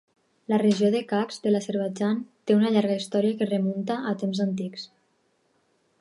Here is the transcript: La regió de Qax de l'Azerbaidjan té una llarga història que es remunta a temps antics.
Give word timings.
La 0.53 0.57
regió 0.61 0.87
de 0.95 1.01
Qax 1.11 1.37
de 1.43 1.51
l'Azerbaidjan 1.51 2.17
té 2.51 2.57
una 2.61 2.73
llarga 2.77 2.97
història 3.03 3.37
que 3.43 3.47
es 3.47 3.53
remunta 3.55 3.99
a 4.13 4.19
temps 4.23 4.45
antics. 4.51 4.89